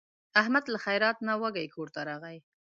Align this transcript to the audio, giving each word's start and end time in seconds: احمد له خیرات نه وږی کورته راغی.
احمد 0.41 0.65
له 0.73 0.77
خیرات 0.85 1.17
نه 1.27 1.33
وږی 1.41 1.67
کورته 1.75 1.99
راغی. 2.09 2.37